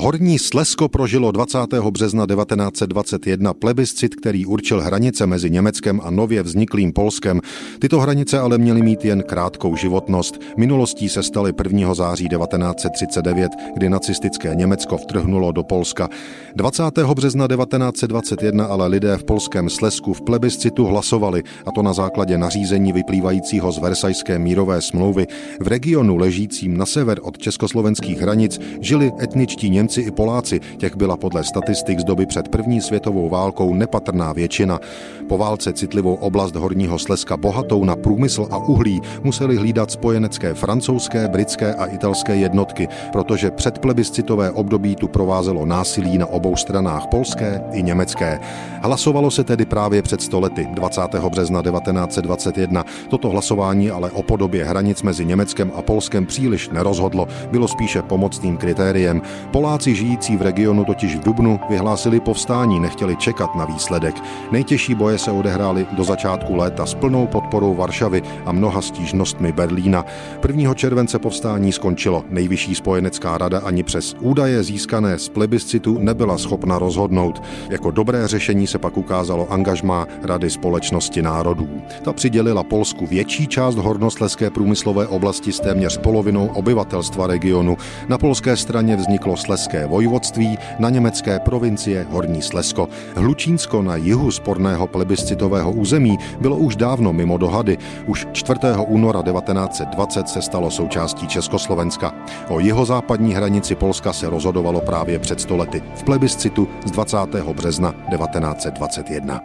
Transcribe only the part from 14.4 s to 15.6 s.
Německo vtrhnulo